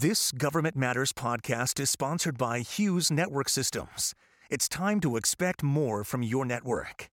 [0.00, 4.14] This Government Matters podcast is sponsored by Hughes Network Systems.
[4.48, 7.10] It's time to expect more from your network.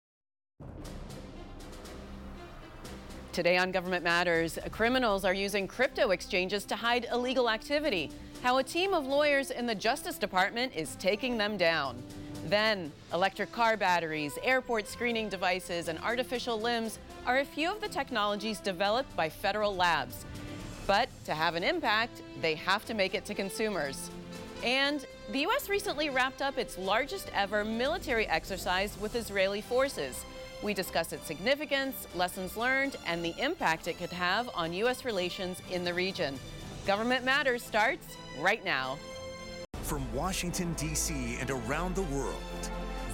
[3.33, 8.09] Today on Government Matters, criminals are using crypto exchanges to hide illegal activity.
[8.41, 12.01] How a team of lawyers in the Justice Department is taking them down.
[12.45, 17.89] Then, electric car batteries, airport screening devices, and artificial limbs are a few of the
[17.89, 20.25] technologies developed by federal labs.
[20.87, 24.09] But to have an impact, they have to make it to consumers.
[24.63, 25.69] And the U.S.
[25.69, 30.25] recently wrapped up its largest ever military exercise with Israeli forces.
[30.63, 35.05] We discuss its significance, lessons learned, and the impact it could have on U.S.
[35.05, 36.39] relations in the region.
[36.87, 38.97] Government Matters starts right now.
[39.83, 41.37] From Washington, D.C.
[41.39, 42.35] and around the world,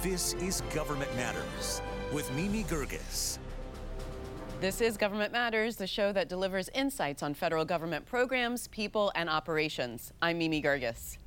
[0.00, 1.82] this is Government Matters
[2.12, 3.38] with Mimi Geerges.
[4.60, 9.28] This is Government Matters, the show that delivers insights on federal government programs, people, and
[9.28, 10.12] operations.
[10.22, 11.18] I'm Mimi Geerges.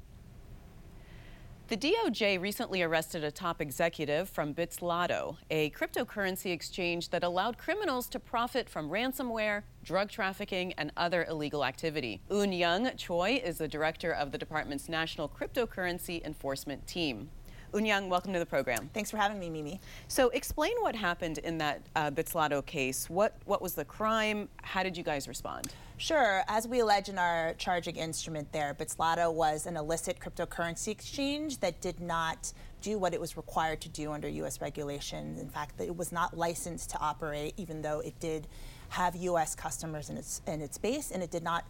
[1.67, 8.07] The DOJ recently arrested a top executive from Bitzlato, a cryptocurrency exchange that allowed criminals
[8.09, 12.21] to profit from ransomware, drug trafficking, and other illegal activity.
[12.31, 17.29] Eun Young Choi is the director of the department's National Cryptocurrency Enforcement Team.
[17.77, 18.89] Eunyoung, welcome to the program.
[18.91, 19.79] Thanks for having me, Mimi.
[20.07, 23.07] So, explain what happened in that uh, Bitzlato case.
[23.07, 24.49] What what was the crime?
[24.63, 25.73] How did you guys respond?
[25.97, 26.41] Sure.
[26.47, 31.79] As we allege in our charging instrument there, Bitzlato was an illicit cryptocurrency exchange that
[31.79, 34.59] did not do what it was required to do under U.S.
[34.59, 35.39] regulations.
[35.39, 38.47] In fact, it was not licensed to operate, even though it did
[38.89, 39.53] have U.S.
[39.53, 41.63] customers in its in its base, and it did not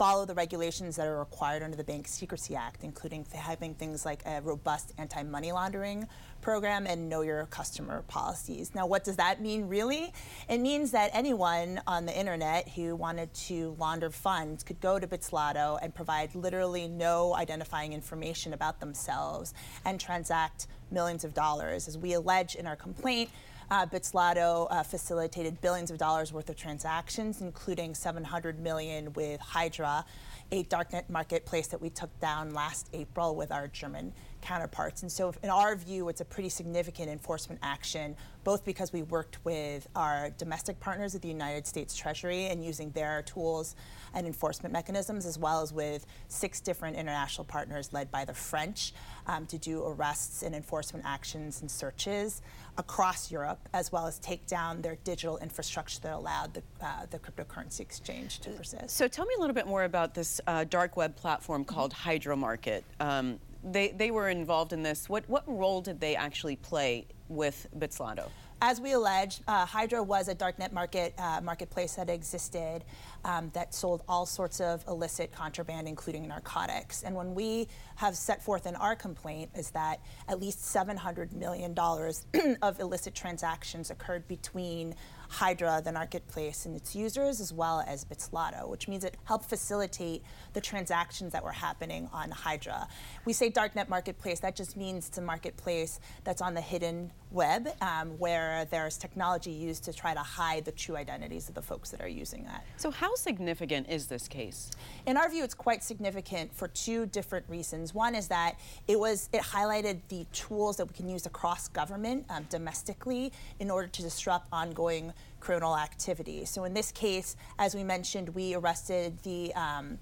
[0.00, 4.22] follow the regulations that are required under the Bank Secrecy Act, including having things like
[4.24, 6.08] a robust anti money laundering
[6.40, 8.74] program and know your customer policies.
[8.74, 10.10] Now, what does that mean really?
[10.48, 15.06] It means that anyone on the internet who wanted to launder funds could go to
[15.06, 19.52] Bitzlato and provide literally no identifying information about themselves
[19.84, 21.88] and transact millions of dollars.
[21.88, 23.28] As we allege in our complaint,
[23.70, 30.04] uh, Bitzlato uh, facilitated billions of dollars worth of transactions, including 700 million with Hydra,
[30.50, 35.02] a darknet marketplace that we took down last April with our German counterparts.
[35.02, 39.44] And so, in our view, it's a pretty significant enforcement action, both because we worked
[39.44, 43.76] with our domestic partners at the United States Treasury and using their tools
[44.14, 48.92] and enforcement mechanisms, as well as with six different international partners led by the French
[49.26, 52.42] um, to do arrests and enforcement actions and searches
[52.78, 57.18] across Europe, as well as take down their digital infrastructure that allowed the, uh, the
[57.18, 58.96] cryptocurrency exchange to persist.
[58.96, 62.36] So, tell me a little bit more about this uh, dark web platform called Hydra
[62.36, 62.84] Market.
[62.98, 65.08] Um, they, they were involved in this.
[65.08, 68.28] What, what role did they actually play with Bitzlato?
[68.62, 72.84] As we allege, uh, Hydra was a darknet market uh, marketplace that existed
[73.24, 77.02] um, that sold all sorts of illicit contraband, including narcotics.
[77.02, 81.74] And when we have set forth in our complaint is that at least $700 million
[82.62, 84.94] of illicit transactions occurred between
[85.30, 90.24] Hydra, the marketplace, and its users, as well as Bitzlato, which means it helped facilitate
[90.54, 92.88] the transactions that were happening on Hydra.
[93.24, 97.68] We say darknet marketplace, that just means it's a marketplace that's on the hidden web
[97.80, 101.90] um, where there's technology used to try to hide the true identities of the folks
[101.90, 102.64] that are using that.
[102.76, 104.70] So, how significant is this case?
[105.06, 107.94] In our view, it's quite significant for two different reasons.
[107.94, 108.58] One is that
[108.88, 113.70] it was it highlighted the tools that we can use across government um, domestically in
[113.70, 116.44] order to disrupt ongoing criminal activity.
[116.44, 119.98] So, in this case, as we mentioned, we arrested the um,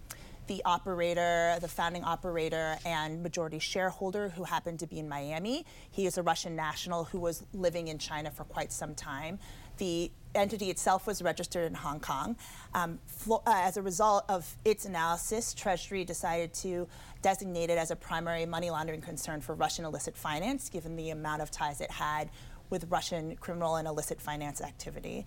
[0.49, 5.65] the operator, the founding operator and majority shareholder who happened to be in Miami.
[5.91, 9.39] He is a Russian national who was living in China for quite some time.
[9.77, 12.37] The entity itself was registered in Hong Kong.
[12.75, 12.99] Um,
[13.31, 16.89] uh, as a result of its analysis, Treasury decided to
[17.23, 21.43] designate it as a primary money laundering concern for Russian illicit finance, given the amount
[21.43, 22.31] of ties it had
[22.71, 25.25] with Russian criminal and illicit finance activity.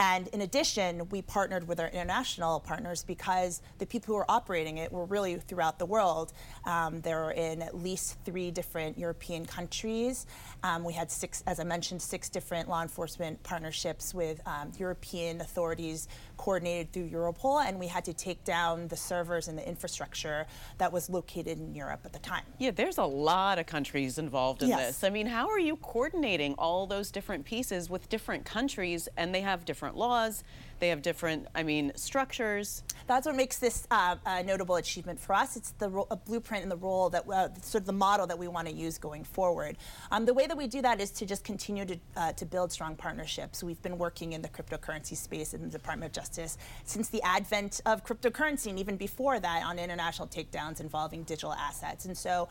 [0.00, 4.78] And in addition, we partnered with our international partners because the people who were operating
[4.78, 6.32] it were really throughout the world.
[6.64, 10.26] Um, they were in at least three different European countries.
[10.62, 15.42] Um, we had six, as I mentioned, six different law enforcement partnerships with um, European
[15.42, 16.08] authorities
[16.38, 20.46] coordinated through Europol, and we had to take down the servers and the infrastructure
[20.78, 22.44] that was located in Europe at the time.
[22.58, 24.86] Yeah, there's a lot of countries involved in yes.
[24.86, 25.04] this.
[25.04, 29.42] I mean, how are you coordinating all those different pieces with different countries and they
[29.42, 30.44] have different different laws,
[30.78, 32.82] they have different, I mean, structures.
[33.06, 35.56] That's what makes this uh, a notable achievement for us.
[35.56, 35.88] It's the
[36.24, 38.98] blueprint and the role that uh, sort of the model that we want to use
[38.98, 39.76] going forward.
[40.10, 42.72] Um, the way that we do that is to just continue to, uh, to build
[42.72, 43.62] strong partnerships.
[43.62, 47.80] We've been working in the cryptocurrency space in the Department of Justice since the advent
[47.84, 52.06] of cryptocurrency, and even before that, on international takedowns involving digital assets.
[52.06, 52.48] And so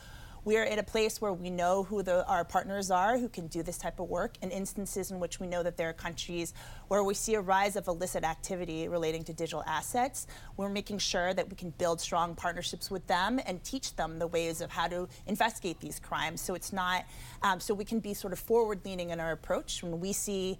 [0.50, 3.62] we're at a place where we know who the, our partners are who can do
[3.62, 6.56] this type of work, and instances in which we know that there are countries
[6.88, 10.26] where we see a rise of illicit activity relating to digital assets.
[10.58, 14.26] We're making sure that we can build strong partnerships with them and teach them the
[14.26, 16.42] ways of how to investigate these crimes.
[16.42, 17.06] So it's not,
[17.44, 20.58] um, so we can be sort of forward leaning in our approach when we see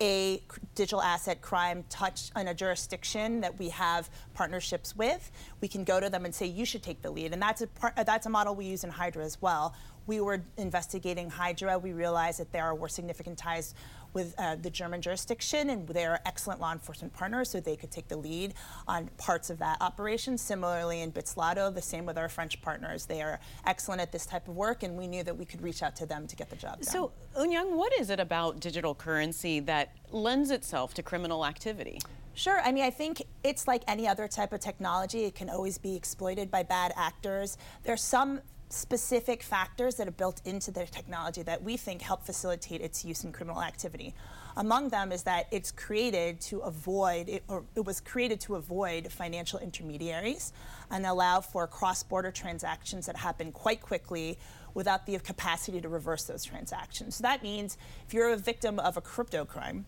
[0.00, 0.42] a
[0.74, 5.30] digital asset crime touch in a jurisdiction that we have partnerships with,
[5.60, 7.32] we can go to them and say, you should take the lead.
[7.32, 9.74] And that's a, part, that's a model we use in Hydra as well.
[10.06, 11.78] We were investigating Hydra.
[11.78, 13.74] We realized that there were significant ties
[14.12, 17.90] with uh, the German jurisdiction, and they are excellent law enforcement partners, so they could
[17.90, 18.54] take the lead
[18.86, 20.36] on parts of that operation.
[20.36, 23.06] Similarly, in Bitzlato, the same with our French partners.
[23.06, 25.82] They are excellent at this type of work, and we knew that we could reach
[25.82, 26.82] out to them to get the job done.
[26.82, 32.00] So, Eunyoung, what is it about digital currency that lends itself to criminal activity?
[32.34, 32.60] Sure.
[32.64, 35.24] I mean, I think it's like any other type of technology.
[35.24, 37.58] It can always be exploited by bad actors.
[37.82, 38.40] There's some
[38.72, 43.24] specific factors that are built into the technology that we think help facilitate its use
[43.24, 44.14] in criminal activity.
[44.56, 49.10] Among them is that it's created to avoid, it, or it was created to avoid
[49.10, 50.52] financial intermediaries
[50.90, 54.38] and allow for cross-border transactions that happen quite quickly
[54.74, 57.16] without the capacity to reverse those transactions.
[57.16, 57.76] So that means
[58.06, 59.84] if you're a victim of a crypto crime,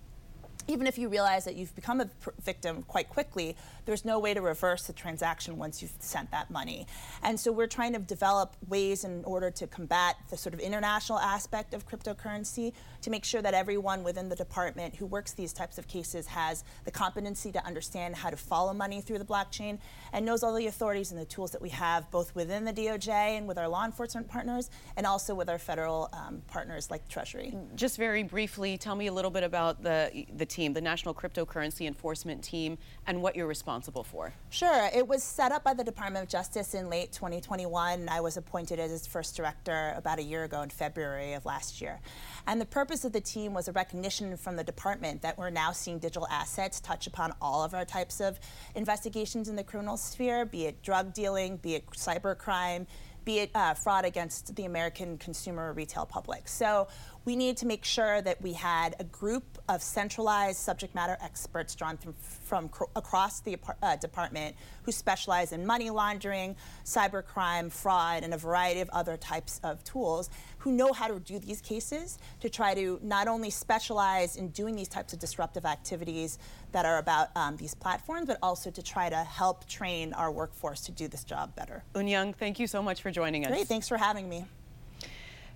[0.69, 2.09] even if you realize that you've become a
[2.43, 6.87] victim quite quickly, there's no way to reverse the transaction once you've sent that money.
[7.23, 11.19] And so we're trying to develop ways in order to combat the sort of international
[11.19, 12.73] aspect of cryptocurrency
[13.03, 16.65] to make sure that everyone within the department who works these types of cases has
[16.85, 19.79] the competency to understand how to follow money through the blockchain
[20.13, 23.09] and knows all the authorities and the tools that we have both within the DOJ
[23.09, 27.55] and with our law enforcement partners and also with our federal um, partners like Treasury.
[27.75, 31.87] Just very briefly, tell me a little bit about the, the team, the National Cryptocurrency
[31.87, 34.33] Enforcement Team, and what you're responsible for.
[34.51, 34.91] Sure.
[34.95, 38.09] It was set up by the Department of Justice in late 2021.
[38.09, 41.81] I was appointed as its first director about a year ago in February of last
[41.81, 42.01] year.
[42.47, 45.73] And the purpose of the team was a recognition from the department that we're now
[45.73, 48.39] seeing digital assets touch upon all of our types of
[48.75, 52.87] investigations in the criminal sphere, be it drug dealing, be it cybercrime,
[53.25, 56.49] be it uh, fraud against the American consumer retail public.
[56.49, 56.89] So
[57.25, 61.75] we needed to make sure that we had a group of centralized subject matter experts
[61.75, 68.25] drawn from, from cr- across the uh, department who specialize in money laundering, cybercrime, fraud,
[68.25, 72.19] and a variety of other types of tools who know how to do these cases
[72.41, 76.39] to try to not only specialize in doing these types of disruptive activities
[76.73, 80.81] that are about um, these platforms, but also to try to help train our workforce
[80.81, 81.85] to do this job better.
[81.95, 83.51] Eunyoung, thank you so much for joining us.
[83.51, 84.45] Great, thanks for having me.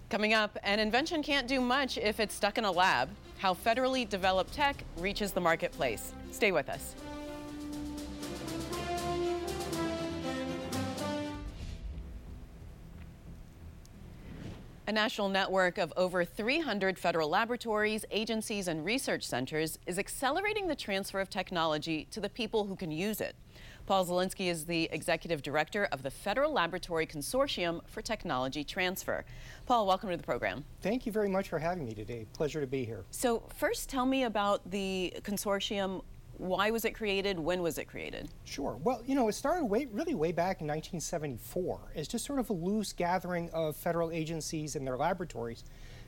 [0.09, 3.09] Coming up, an invention can't do much if it's stuck in a lab.
[3.39, 6.13] How federally developed tech reaches the marketplace.
[6.31, 6.95] Stay with us.
[14.89, 20.77] A national network of over 300 federal laboratories, agencies, and research centers is accelerating the
[20.77, 23.35] transfer of technology to the people who can use it.
[23.87, 29.25] Paul Zielinski is the executive director of the Federal Laboratory Consortium for Technology Transfer.
[29.67, 30.65] Paul, welcome to the program.
[30.83, 32.29] Thank you very much for having me today.
[32.33, 33.05] Pleasure to be here.
[33.11, 36.03] So, first, tell me about the consortium.
[36.39, 37.39] Why was it created?
[37.39, 38.29] When was it created?
[38.45, 38.79] Sure.
[38.83, 42.51] Well, you know, it started way, really way back in 1974 as just sort of
[42.51, 45.65] a loose gathering of federal agencies and their laboratories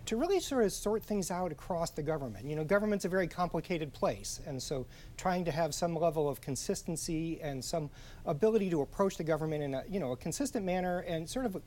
[0.09, 2.47] to really sort of sort things out across the government.
[2.47, 6.41] You know, government's a very complicated place, and so trying to have some level of
[6.41, 7.91] consistency and some
[8.25, 11.63] ability to approach the government in a you know a consistent manner and sort of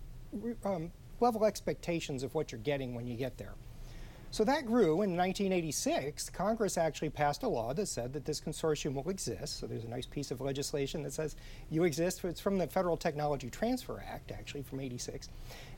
[0.66, 3.54] um, level expectations of what you're getting when you get there.
[4.32, 5.02] So that grew.
[5.02, 9.60] In 1986, Congress actually passed a law that said that this consortium will exist.
[9.60, 11.36] So there's a nice piece of legislation that says
[11.70, 12.24] you exist.
[12.24, 15.28] It's from the Federal Technology Transfer Act, actually, from 86.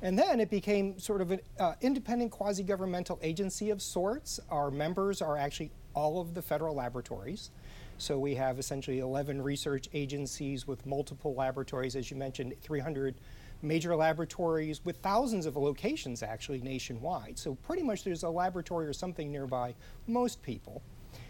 [0.03, 4.39] And then it became sort of an uh, independent quasi governmental agency of sorts.
[4.51, 7.49] Our members are actually all of the federal laboratories.
[7.97, 13.15] So we have essentially 11 research agencies with multiple laboratories, as you mentioned, 300
[13.63, 17.39] major laboratories with thousands of locations actually nationwide.
[17.39, 19.73] So pretty much there's a laboratory or something nearby
[20.07, 20.83] most people.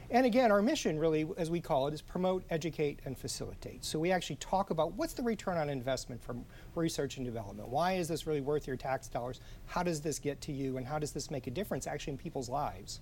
[0.10, 3.84] And again, our mission really, as we call it, is promote, educate, and facilitate.
[3.84, 7.70] So we actually talk about what's the return on investment from research and development?
[7.70, 9.40] Why is this really worth your tax dollars?
[9.66, 10.78] How does this get to you?
[10.78, 13.02] And how does this make a difference actually in people's lives?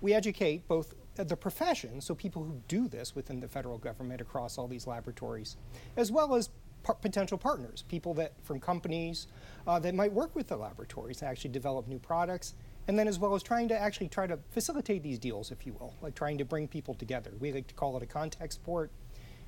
[0.00, 4.58] We educate both the profession, so people who do this within the federal government across
[4.58, 5.56] all these laboratories,
[5.96, 6.50] as well as
[6.94, 9.26] potential partners, people that from companies
[9.66, 12.54] uh, that might work with the laboratories to actually develop new products,
[12.88, 15.72] and then as well as trying to actually try to facilitate these deals, if you
[15.74, 17.32] will, like trying to bring people together.
[17.40, 18.90] We like to call it a contact sport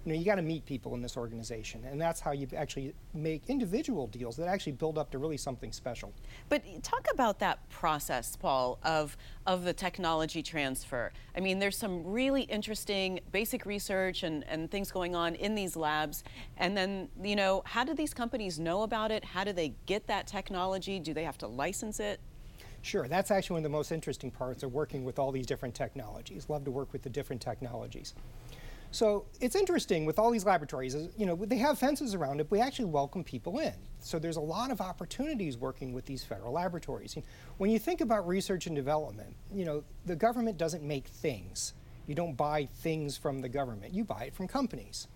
[0.05, 2.95] you know, you got to meet people in this organization, and that's how you actually
[3.13, 6.13] make individual deals that actually build up to really something special.
[6.49, 11.13] But talk about that process, Paul, of of the technology transfer.
[11.37, 15.77] I mean, there's some really interesting basic research and, and things going on in these
[15.77, 16.25] labs,
[16.57, 19.25] and then you know, how do these companies know about it?
[19.25, 21.01] How do they get that technology?
[21.01, 22.21] Do they have to license it?
[22.81, 25.75] Sure, that's actually one of the most interesting parts of working with all these different
[25.75, 26.49] technologies.
[26.49, 28.15] Love to work with the different technologies.
[28.91, 32.53] So it's interesting with all these laboratories, you know, they have fences around it, but
[32.53, 33.75] we actually welcome people in.
[34.01, 37.17] So there's a lot of opportunities working with these federal laboratories.
[37.59, 41.75] When you think about research and development, you know, the government doesn't make things.
[42.07, 45.09] You don't buy things from the government, you buy it from companies.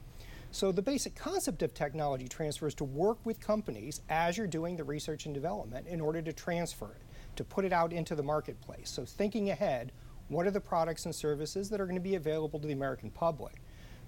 [0.51, 4.77] So the basic concept of technology transfer is to work with companies as you're doing
[4.77, 7.03] the research and development in order to transfer it,
[7.37, 8.91] to put it out into the marketplace.
[8.91, 9.93] So thinking ahead,
[10.29, 13.11] what are the products and services that are going to be available to the American
[13.11, 13.62] public?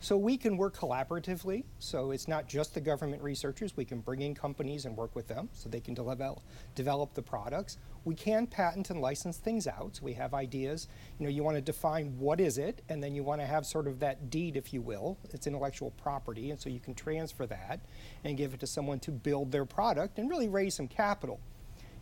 [0.04, 1.64] So we can work collaboratively.
[1.78, 3.74] So it's not just the government researchers.
[3.74, 6.42] We can bring in companies and work with them so they can develop,
[6.74, 7.78] develop the products.
[8.04, 9.96] We can patent and license things out.
[9.96, 10.88] So we have ideas.
[11.18, 13.64] You know, you want to define what is it, and then you want to have
[13.64, 15.16] sort of that deed, if you will.
[15.32, 17.80] It's intellectual property, and so you can transfer that
[18.24, 21.40] and give it to someone to build their product and really raise some capital.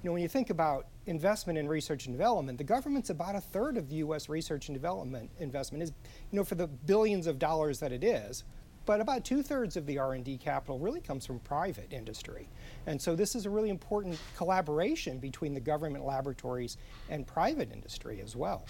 [0.02, 3.40] You know, when you think about investment in research and development, the government's about a
[3.40, 4.28] third of the U.S.
[4.28, 5.92] research and development investment is,
[6.30, 8.44] you know, for the billions of dollars that it is.
[8.84, 12.48] But about two-thirds of the R&D capital really comes from private industry.
[12.86, 16.78] And so this is a really important collaboration between the government laboratories
[17.08, 18.66] and private industry as well.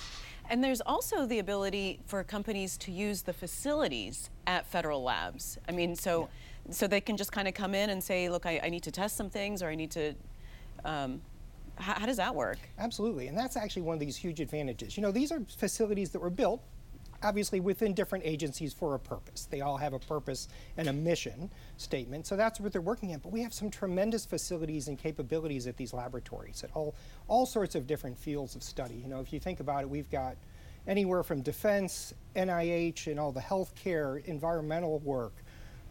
[0.50, 5.56] And there's also the ability for companies to use the facilities at federal labs.
[5.66, 6.28] I mean, so
[6.66, 6.72] yeah.
[6.74, 8.90] so they can just kind of come in and say, look, I, I need to
[8.90, 10.14] test some things or I need to
[10.84, 11.22] um,
[11.76, 12.58] how, how does that work?
[12.78, 14.96] Absolutely, and that's actually one of these huge advantages.
[14.96, 16.62] You know, these are facilities that were built
[17.24, 19.46] obviously within different agencies for a purpose.
[19.50, 23.22] They all have a purpose and a mission statement, so that's what they're working at.
[23.22, 26.94] But we have some tremendous facilities and capabilities at these laboratories at all,
[27.28, 28.96] all sorts of different fields of study.
[28.96, 30.36] You know, if you think about it, we've got
[30.86, 35.34] anywhere from defense, NIH, and all the healthcare, environmental work,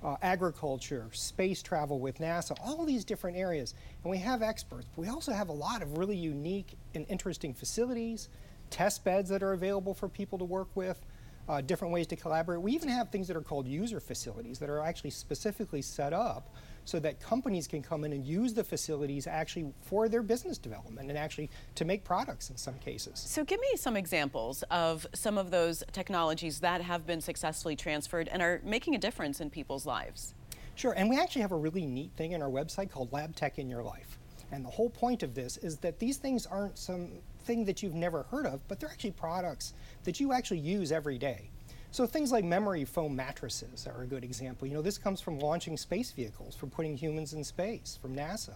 [0.04, 3.74] uh, agriculture, space travel with NASA, all these different areas.
[4.04, 4.88] And we have experts.
[4.96, 8.30] But we also have a lot of really unique and interesting facilities,
[8.70, 11.00] test beds that are available for people to work with,
[11.48, 12.62] uh, different ways to collaborate.
[12.62, 16.50] We even have things that are called user facilities that are actually specifically set up
[16.86, 21.10] so that companies can come in and use the facilities actually for their business development
[21.10, 23.20] and actually to make products in some cases.
[23.20, 28.28] So give me some examples of some of those technologies that have been successfully transferred
[28.30, 30.34] and are making a difference in people's lives.
[30.76, 33.60] Sure, and we actually have a really neat thing in our website called Lab Tech
[33.60, 34.18] in Your Life.
[34.52, 37.10] And the whole point of this is that these things aren't some
[37.44, 39.74] thing that you've never heard of, but they're actually products
[40.04, 41.51] that you actually use every day.
[41.94, 44.66] So things like memory foam mattresses are a good example.
[44.66, 48.54] You know, this comes from launching space vehicles, from putting humans in space, from NASA.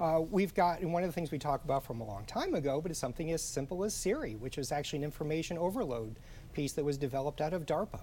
[0.00, 2.54] Uh, we've got, and one of the things we talked about from a long time
[2.54, 6.16] ago, but it's something as simple as Siri, which is actually an information overload
[6.52, 8.00] piece that was developed out of DARPA.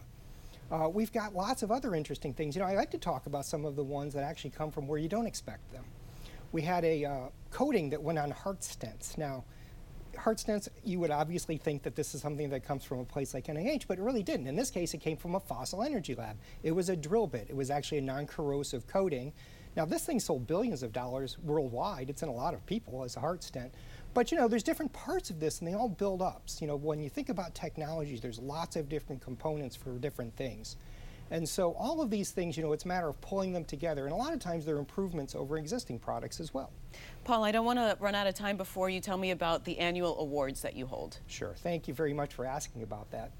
[0.71, 2.55] Uh, we've got lots of other interesting things.
[2.55, 4.87] You know, I like to talk about some of the ones that actually come from
[4.87, 5.83] where you don't expect them.
[6.53, 7.19] We had a uh,
[7.51, 9.17] coating that went on heart stents.
[9.17, 9.43] Now,
[10.17, 13.33] heart stents, you would obviously think that this is something that comes from a place
[13.33, 14.47] like NIH, but it really didn't.
[14.47, 16.37] In this case, it came from a fossil energy lab.
[16.63, 17.47] It was a drill bit.
[17.49, 19.33] It was actually a non-corrosive coating.
[19.75, 22.09] Now, this thing sold billions of dollars worldwide.
[22.09, 23.73] It's in a lot of people as a heart stent.
[24.13, 26.43] But you know, there's different parts of this, and they all build up.
[26.45, 30.35] So, you know, when you think about technology, there's lots of different components for different
[30.37, 30.77] things.
[31.31, 34.05] And so all of these things, you know, it's a matter of pulling them together.
[34.05, 36.71] And a lot of times they're improvements over existing products as well.
[37.23, 39.79] Paul, I don't want to run out of time before you tell me about the
[39.79, 41.19] annual awards that you hold.
[41.27, 41.55] Sure.
[41.57, 43.31] Thank you very much for asking about that.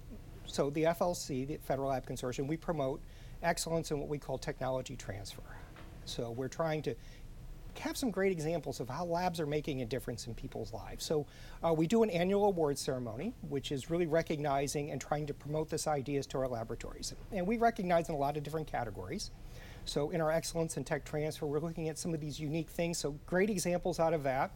[0.45, 3.01] So the FLC, the Federal Lab Consortium, we promote
[3.43, 5.43] excellence in what we call technology transfer.
[6.05, 6.95] So we're trying to
[7.79, 11.05] have some great examples of how labs are making a difference in people's lives.
[11.05, 11.25] So
[11.63, 15.69] uh, we do an annual award ceremony, which is really recognizing and trying to promote
[15.69, 17.13] this ideas to our laboratories.
[17.31, 19.31] And we recognize in a lot of different categories.
[19.85, 22.97] So in our excellence in tech transfer, we're looking at some of these unique things.
[22.97, 24.51] So great examples out of that.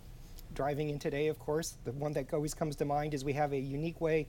[0.56, 3.54] Driving in today, of course, the one that always comes to mind is we have
[3.54, 4.28] a unique way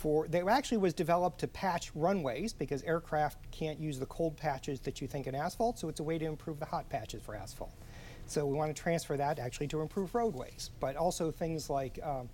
[0.00, 4.80] for, that actually was developed to patch runways because aircraft can't use the cold patches
[4.80, 7.34] that you think in asphalt, so it's a way to improve the hot patches for
[7.34, 7.74] asphalt.
[8.30, 12.28] So we want to transfer that actually to improve roadways, but also things like um,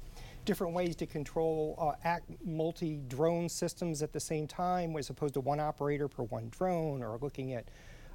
[0.44, 1.74] different ways to control
[2.04, 6.50] uh, multi drone systems at the same time, as opposed to one operator per one
[6.50, 7.64] drone, or looking at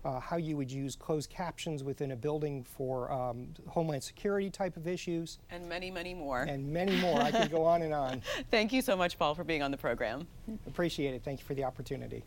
[0.05, 4.77] uh, how you would use closed captions within a building for um, homeland security type
[4.77, 5.39] of issues.
[5.49, 6.43] And many, many more.
[6.43, 7.19] And many more.
[7.19, 8.21] I could go on and on.
[8.51, 10.27] Thank you so much, Paul, for being on the program.
[10.67, 11.23] Appreciate it.
[11.23, 12.23] Thank you for the opportunity.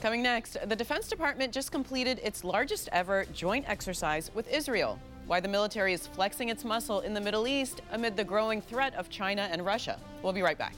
[0.00, 4.98] Coming next, the Defense Department just completed its largest ever joint exercise with Israel.
[5.26, 8.94] Why the military is flexing its muscle in the Middle East amid the growing threat
[8.94, 10.00] of China and Russia.
[10.22, 10.74] We'll be right back.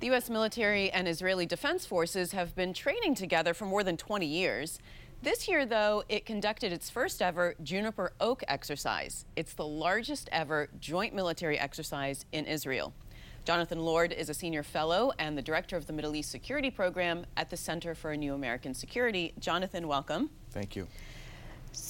[0.00, 0.28] The U.S.
[0.28, 4.80] military and Israeli defense forces have been training together for more than 20 years.
[5.24, 9.24] This year, though, it conducted its first ever Juniper Oak exercise.
[9.36, 12.92] It's the largest ever joint military exercise in Israel.
[13.46, 17.24] Jonathan Lord is a senior fellow and the director of the Middle East Security Program
[17.38, 19.32] at the Center for a New American Security.
[19.38, 20.28] Jonathan, welcome.
[20.50, 20.86] Thank you.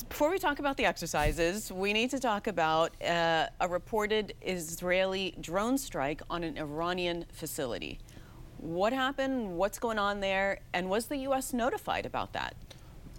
[0.09, 5.35] Before we talk about the exercises, we need to talk about uh, a reported Israeli
[5.41, 7.99] drone strike on an Iranian facility.
[8.59, 9.57] What happened?
[9.57, 10.61] What's going on there?
[10.73, 11.53] And was the U.S.
[11.53, 12.55] notified about that?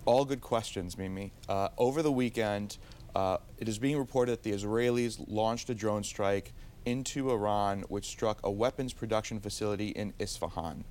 [0.06, 1.34] All good questions, Mimi.
[1.50, 2.78] Uh, over the weekend,
[3.16, 6.54] uh, it is being reported that the Israelis launched a drone strike
[6.86, 10.84] into Iran, which struck a weapons production facility in Isfahan.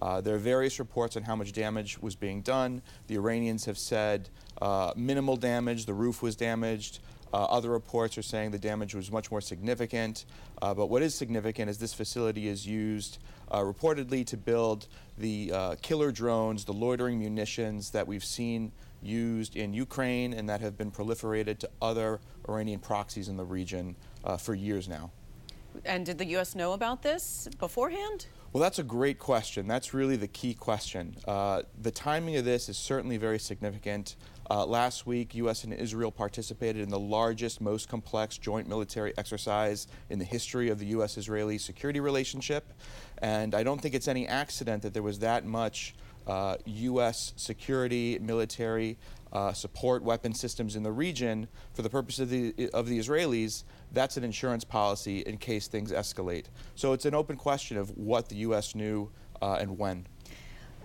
[0.00, 2.80] Uh, there are various reports on how much damage was being done.
[3.08, 4.28] The Iranians have said
[4.62, 7.00] uh, minimal damage, the roof was damaged.
[7.32, 10.26] Uh, other reports are saying the damage was much more significant.
[10.62, 13.18] Uh, but what is significant is this facility is used
[13.58, 14.86] reportedly to build
[15.18, 20.60] the uh, killer drones, the loitering munitions that we've seen used in Ukraine and that
[20.60, 23.96] have been proliferated to other Iranian proxies in the region
[24.38, 25.10] for years now.
[25.84, 26.54] And did the U.S.
[26.54, 28.26] know about this beforehand?
[28.52, 29.68] Well, that's a great question.
[29.68, 31.16] That's really the key question.
[31.26, 34.16] Uh, the timing of this is certainly very significant.
[34.50, 35.62] Uh, last week, U.S.
[35.62, 40.80] and Israel participated in the largest, most complex joint military exercise in the history of
[40.80, 41.16] the U.S.
[41.16, 42.72] Israeli security relationship.
[43.18, 45.94] And I don't think it's any accident that there was that much
[46.26, 47.32] uh, U.S.
[47.36, 48.98] security, military
[49.32, 53.64] uh, support weapon systems in the region for the purpose of the, of the Israelis,
[53.92, 56.46] that's an insurance policy in case things escalate.
[56.74, 58.74] So it's an open question of what the U.S.
[58.74, 59.10] knew
[59.40, 60.06] uh, and when.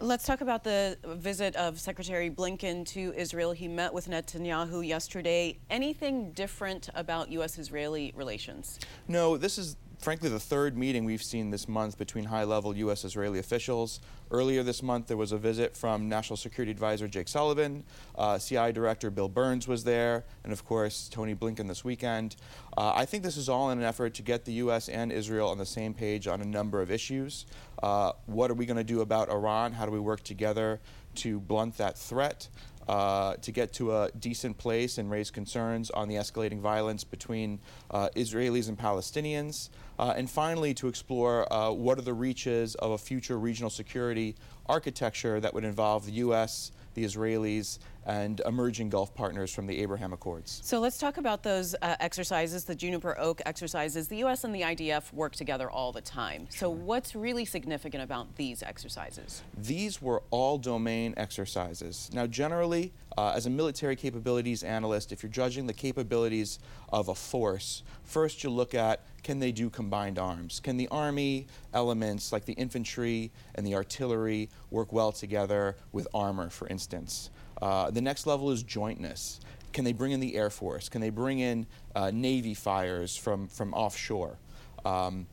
[0.02, 3.54] Let's talk about the visit of Secretary Blinken to Israel.
[3.54, 5.58] He met with Netanyahu yesterday.
[5.70, 7.58] Anything different about U.S.
[7.58, 8.78] Israeli relations?
[9.08, 13.04] No, this is frankly, the third meeting we've seen this month between high level U.S.
[13.04, 14.00] Israeli officials.
[14.30, 17.84] Earlier this month, there was a visit from National Security Advisor Jake Sullivan.
[18.16, 22.36] Uh, CI Director Bill Burns was there, and of course, Tony Blinken this weekend.
[22.78, 24.90] Uh, I think this is all in an effort to get the U.S.
[24.90, 27.48] and Israel on the same page on a number of issues.
[27.82, 29.72] Uh, what are we going to do about Iran?
[29.72, 30.80] How do we work together
[31.16, 32.48] to blunt that threat?
[32.88, 37.60] Uh, to get to a decent place and raise concerns on the escalating violence between
[37.92, 39.70] uh, Israelis and Palestinians.
[39.98, 44.36] Uh, and finally, to explore uh, what are the reaches of a future regional security
[44.68, 50.14] architecture that would involve the U.S., the Israelis, and emerging Gulf partners from the Abraham
[50.14, 50.62] Accords.
[50.64, 54.08] So let's talk about those uh, exercises, the Juniper Oak exercises.
[54.08, 54.44] The U.S.
[54.44, 56.48] and the IDF work together all the time.
[56.50, 59.44] So what's really significant about these exercises?
[59.58, 62.10] These were all domain exercises.
[62.14, 67.16] Now, generally, uh, as a military capabilities analyst, if you're judging the capabilities of a
[67.16, 70.60] force, first you look at can they do combined arms?
[70.60, 76.52] Can the Army elements like the infantry and the artillery work well together with armor,
[76.52, 77.32] for instance?
[77.60, 79.40] Uh, the next level is jointness.
[79.74, 80.90] Can they bring in the Air Force?
[80.90, 84.38] Can they bring in uh, Navy fires from, from offshore?
[84.86, 85.26] Um,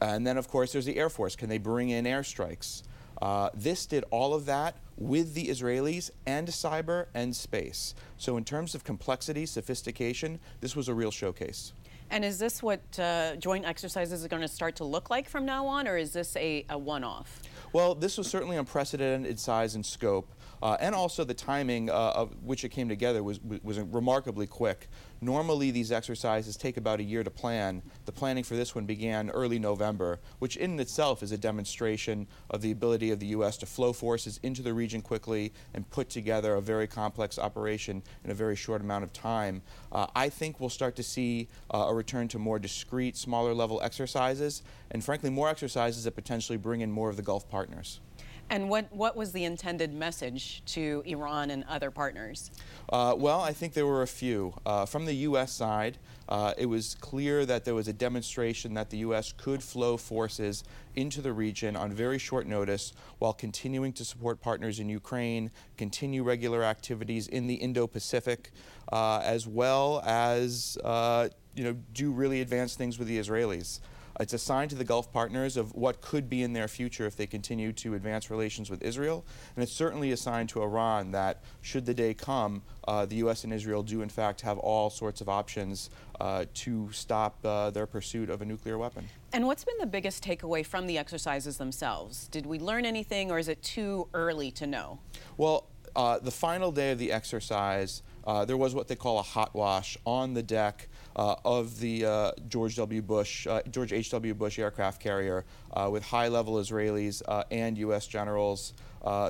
[0.00, 1.34] and then, of course, there's the Air Force.
[1.34, 2.84] Can they bring in airstrikes?
[3.20, 7.96] Uh, this did all of that with the Israelis and cyber and space.
[8.18, 11.72] So, in terms of complexity, sophistication, this was a real showcase.
[12.10, 15.44] And is this what uh, joint exercises are going to start to look like from
[15.44, 17.42] now on, or is this a, a one off?
[17.72, 20.32] Well, this was certainly unprecedented in size and scope.
[20.62, 24.88] Uh, and also the timing uh, of which it came together was, was remarkably quick.
[25.20, 27.82] Normally, these exercises take about a year to plan.
[28.04, 32.60] The planning for this one began early November, which in itself is a demonstration of
[32.60, 33.56] the ability of the U.S.
[33.58, 38.30] to flow forces into the region quickly and put together a very complex operation in
[38.30, 39.62] a very short amount of time.
[39.90, 43.80] Uh, I think we'll start to see uh, a return to more discrete, smaller level
[43.82, 48.00] exercises, and frankly, more exercises that potentially bring in more of the Gulf partners.
[48.48, 52.50] And what, what was the intended message to Iran and other partners?
[52.88, 54.54] Uh, well, I think there were a few.
[54.64, 55.52] Uh, from the U.S.
[55.52, 59.32] side, uh, it was clear that there was a demonstration that the U.S.
[59.36, 60.62] could flow forces
[60.94, 66.22] into the region on very short notice while continuing to support partners in Ukraine, continue
[66.22, 68.52] regular activities in the Indo-Pacific,
[68.92, 73.80] uh, as well as uh, you know do really advanced things with the Israelis.
[74.18, 77.16] It's a sign to the Gulf partners of what could be in their future if
[77.16, 79.24] they continue to advance relations with Israel.
[79.54, 83.44] And it's certainly a sign to Iran that, should the day come, uh, the U.S.
[83.44, 87.86] and Israel do, in fact, have all sorts of options uh, to stop uh, their
[87.86, 89.08] pursuit of a nuclear weapon.
[89.32, 92.28] And what's been the biggest takeaway from the exercises themselves?
[92.28, 94.98] Did we learn anything, or is it too early to know?
[95.36, 99.22] Well, uh, the final day of the exercise, uh, there was what they call a
[99.22, 103.00] hot wash on the deck uh, of the uh, George W.
[103.00, 104.34] Bush, uh, George H.W.
[104.34, 108.06] Bush aircraft carrier uh, with high-level Israelis and U.S.
[108.06, 108.74] generals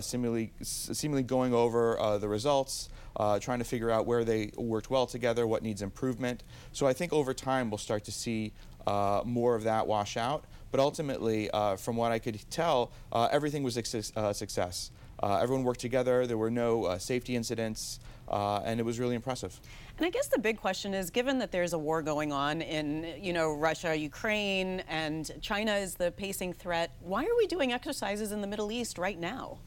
[0.01, 2.89] seemingly, seemingly going over the results,
[3.41, 6.43] trying to figure out where they worked well together, what needs improvement.
[6.73, 8.53] So I think over time we'll start to see
[9.25, 10.45] more of that wash out.
[10.73, 14.91] But ultimately, from what I could tell, everything was a success.
[15.23, 16.27] Uh, everyone worked together.
[16.27, 19.59] There were no uh, safety incidents, uh, and it was really impressive.
[19.97, 23.15] And I guess the big question is, given that there's a war going on in,
[23.21, 28.33] you know, Russia, Ukraine, and China is the pacing threat, why are we doing exercises
[28.33, 29.59] in the Middle East right now?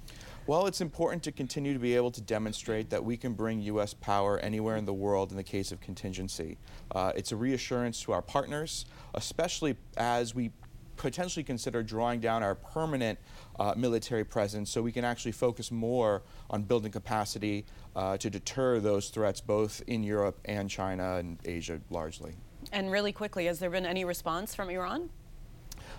[0.45, 3.93] Well, it's important to continue to be able to demonstrate that we can bring U.S.
[3.93, 6.57] power anywhere in the world in the case of contingency.
[6.91, 10.51] Uh, it's a reassurance to our partners, especially as we
[10.99, 13.17] potentially consider drawing down our permanent
[13.59, 18.79] uh, military presence so we can actually focus more on building capacity uh, to deter
[18.79, 22.35] those threats both in Europe and China and Asia largely.
[22.71, 25.09] And really quickly, has there been any response from Iran?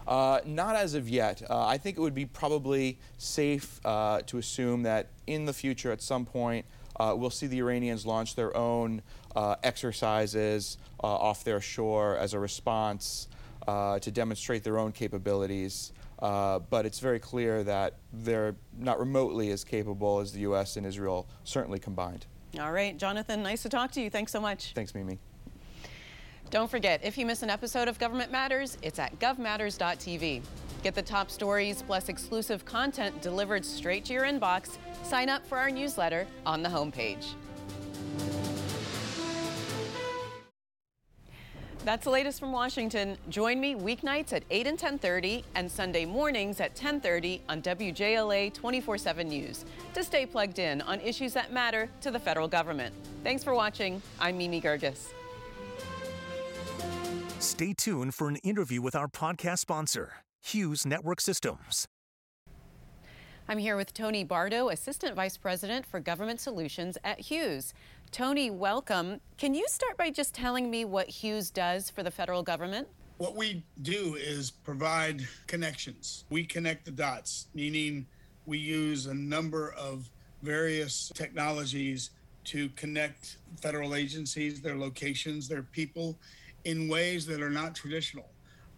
[0.06, 1.42] Uh, not as of yet.
[1.48, 5.92] Uh, I think it would be probably safe uh, to assume that in the future,
[5.92, 6.66] at some point,
[6.98, 9.02] uh, we'll see the Iranians launch their own
[9.34, 13.28] uh, exercises uh, off their shore as a response
[14.00, 15.92] to demonstrate their own capabilities.
[16.20, 20.76] Uh, but it's very clear that they're not remotely as capable as the U.S.
[20.76, 22.26] and Israel, certainly combined.
[22.58, 24.10] All right, Jonathan, nice to talk to you.
[24.10, 24.72] Thanks so much.
[24.74, 25.18] Thanks, Mimi.
[26.50, 30.42] Don't forget, if you miss an episode of Government Matters, it's at govmatters.tv.
[30.82, 34.78] Get the top stories plus exclusive content delivered straight to your inbox.
[35.04, 37.34] Sign up for our newsletter on the homepage.
[41.82, 43.16] That's the latest from Washington.
[43.30, 49.28] Join me weeknights at 8 and 10:30 and Sunday mornings at 10:30 on WJLA 24/7
[49.28, 49.64] News
[49.94, 52.94] to stay plugged in on issues that matter to the federal government.
[53.24, 54.02] Thanks for watching.
[54.18, 55.12] I'm Mimi Geerges.
[57.38, 61.86] Stay tuned for an interview with our podcast sponsor, Hughes Network Systems.
[63.48, 67.74] I'm here with Tony Bardo, Assistant Vice President for Government Solutions at Hughes.
[68.12, 69.20] Tony, welcome.
[69.38, 72.88] Can you start by just telling me what Hughes does for the federal government?
[73.18, 76.24] What we do is provide connections.
[76.28, 78.04] We connect the dots, meaning
[78.46, 80.10] we use a number of
[80.42, 82.10] various technologies
[82.46, 86.18] to connect federal agencies, their locations, their people
[86.64, 88.28] in ways that are not traditional,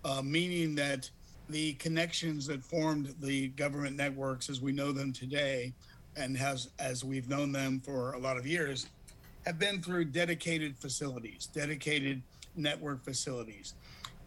[0.05, 1.09] uh, meaning that
[1.49, 5.73] the connections that formed the government networks as we know them today
[6.17, 8.89] and has as we've known them for a lot of years
[9.45, 12.23] have been through dedicated facilities, dedicated
[12.57, 13.75] network facilities.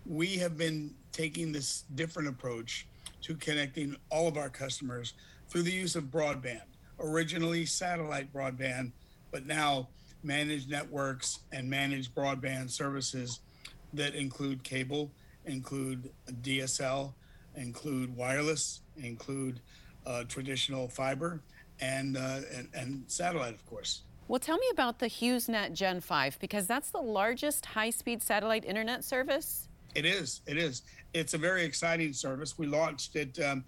[0.06, 2.88] We have been taking this different approach
[3.22, 5.14] to connecting all of our customers
[5.50, 6.62] through the use of broadband,
[7.00, 8.92] originally satellite broadband,
[9.32, 9.88] but now
[10.24, 13.40] managed networks and managed broadband services
[13.94, 15.10] that include cable,
[15.46, 16.10] include
[16.42, 17.14] DSL,
[17.56, 19.60] include wireless, include
[20.06, 21.42] uh, traditional fiber,
[21.80, 24.02] and, uh, and, and satellite, of course.
[24.28, 28.66] Well, tell me about the HughesNet Gen 5 because that's the largest high speed satellite
[28.66, 29.68] internet service.
[29.94, 30.42] It is.
[30.48, 30.82] It is.
[31.14, 32.58] It's a very exciting service.
[32.58, 33.64] We launched it um,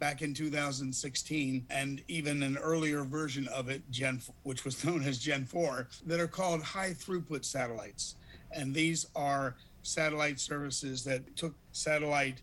[0.00, 5.18] back in 2016 and even an earlier version of it, Gen, which was known as
[5.18, 8.16] Gen 4, that are called high throughput satellites.
[8.52, 12.42] And these are satellite services that took satellite